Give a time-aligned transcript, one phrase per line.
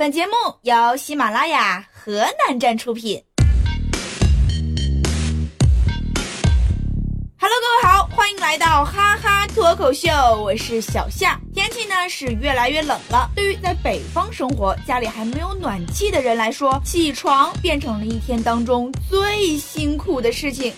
[0.00, 0.32] 本节目
[0.62, 3.20] 由喜马拉雅河南站出品。
[7.36, 10.08] Hello，各位好，欢迎来到哈哈脱口秀，
[10.40, 11.36] 我是小夏。
[11.52, 20.72] 天气呢是越来越冷了，对于在北方生活、家里还没有暖气的人来说，起床变成了一天当中最辛苦的事情。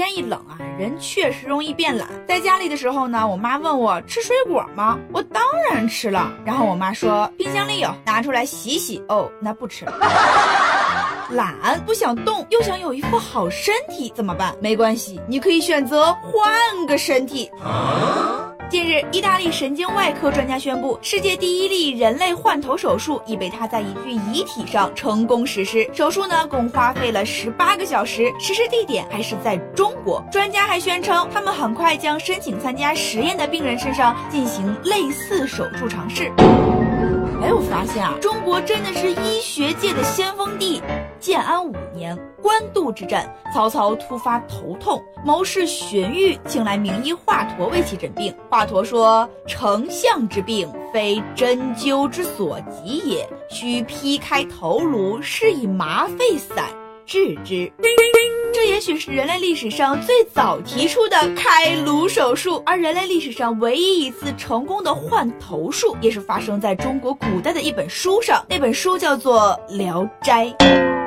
[0.00, 2.08] 天一冷啊，人确实容易变懒。
[2.26, 4.98] 在家里的时候呢，我妈问我吃水果吗？
[5.12, 6.32] 我当然吃了。
[6.42, 9.04] 然后我妈说冰箱里有，拿出来洗洗。
[9.10, 9.92] 哦，那不吃了。
[11.32, 14.56] 懒，不想动，又想有一副好身体，怎么办？
[14.58, 16.50] 没关系，你可以选择换
[16.86, 17.50] 个身体。
[18.70, 25.90] 近日，意大利神经外科专家宣布，世界第一例人类换头手术已被他在一具遗体上成功实施。
[25.92, 30.24] 手术呢，共花费了十八个小时，实施地点还是在中国。
[30.30, 36.30] 专家还宣称，他们很快将申请参加实验的病人身上进行类似手术尝试。
[37.80, 40.82] 发现啊，中国真的是医学界的先锋地。
[41.18, 48.34] 建安五年，官渡之战，曹操突发头痛，谋士荀彧请来名医华佗为其诊病。
[48.50, 56.66] 华佗说：“丞相之病，非针灸之所及也，须劈开头颅，施以麻沸散
[57.06, 57.72] 治之。”
[58.52, 68.44] 这也许是人类历史上最早提出的开颅手术，而人类历史上唯一一次成功的换头术，也是发生在中国古代的一本书上。
[68.48, 70.46] 那本书叫做《聊斋》。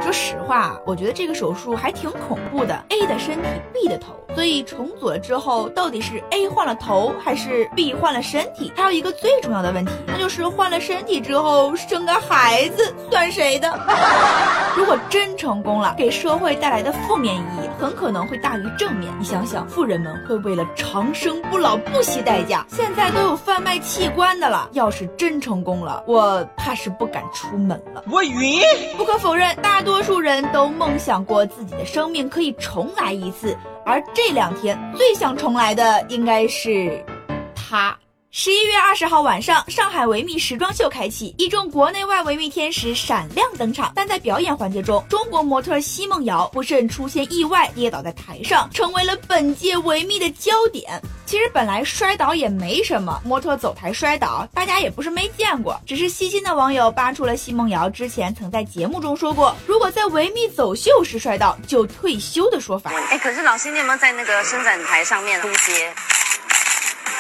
[0.04, 2.84] 说实话，我觉得这个手术还挺恐怖的。
[2.90, 8.70] A 的身体，B 的头，所以重组了之后，到底是 A 换了头，还是 B 换了身体？
[8.76, 13.80] 还有一个最重要的问题，那就是换了身体之后生个孩子算谁的？
[14.76, 19.10] 如果真成功了，给社会带来的负面意义很可能会大于正面。
[19.18, 24.68] 你想想，富人们会为了长生不老不惜代价，现在都有贩卖器官的了。
[24.74, 28.04] 要是真成功了，我怕是不敢出门了。
[28.12, 28.60] 我晕。
[28.98, 33.56] 不可否认，大多多数人都梦想过自己的生命可以重来一次，
[33.86, 37.06] 而这两天最想重来的应该是
[37.54, 37.96] 他。
[38.36, 43.92] 十一月二十号晚上，上海维密时装秀开启，一众国内外维密天使闪亮登场。
[43.96, 51.00] 但在表演环节中，中国模特奚梦瑶不慎出现意外，跌倒在台上，成为了本届维密的焦点。
[51.28, 55.80] 其实本来摔倒也没什么，模特走台摔倒，大家也不是没见过。
[55.86, 62.90] 只是细心的网友扒出了奚梦瑶之前曾在节目中说过，如果在维密走秀时摔倒就退休的说法。
[63.12, 65.94] 哎，可是老师，你有没有在那个伸展台上面扑街？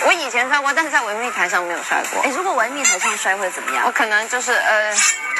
[0.05, 2.21] 我以前摔过，但是在维密台上没有摔过。
[2.23, 3.85] 哎，如果维密台上摔会怎么样？
[3.85, 4.93] 我可能就是呃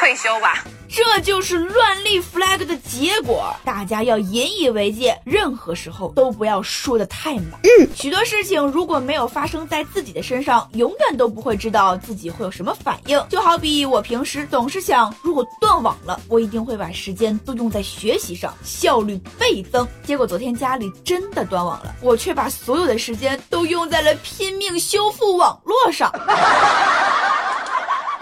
[0.04, 0.62] 退休吧。
[0.90, 7.54] 这就是乱立 flag 的结果，大家要引以为戒，任何时候都不要说的太满。
[7.64, 13.20] 嗯，许多事情如果没有发生在自己的身上，永远都不会知道自己会有什么反应。
[13.30, 19.88] 就好比我平时总是想，如果断网了，我一定会把时间都用在学习上，效率倍增。
[20.04, 26.12] 结果昨天家里真的断网了，我却把所有的时间都用在了拼命修复网络上。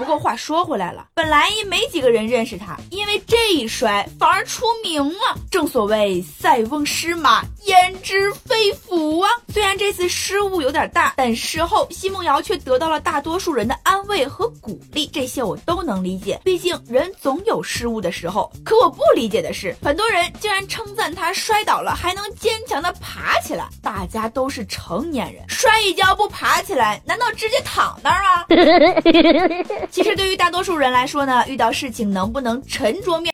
[0.02, 5.38] 不过话说回来了，本来也没几个人认识他，因为这一摔反而出名了。
[5.52, 9.30] 正所谓塞翁失马，焉知非福啊！
[9.50, 16.42] 虽然这次失误有点大，但事后奚梦瑶却得到了大多数人的安慰和鼓励，这些我都能理解。
[16.44, 18.52] 毕竟人总有失误的时候。
[18.66, 23.70] 可我不理解的是，很多人竟然称赞他摔倒了还能坚强的爬起来。
[23.84, 28.46] 大家都是成年人，摔一跤不爬起来，难道直接躺那儿吗？
[29.92, 33.30] 其实对于大多数人来说呢，遇到事情能不能沉着面